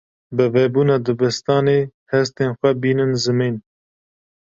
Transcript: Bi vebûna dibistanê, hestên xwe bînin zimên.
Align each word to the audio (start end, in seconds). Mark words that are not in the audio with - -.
Bi 0.35 0.45
vebûna 0.53 0.97
dibistanê, 1.05 1.79
hestên 2.11 2.51
xwe 2.59 2.69
bînin 2.81 3.11
zimên. 3.23 3.55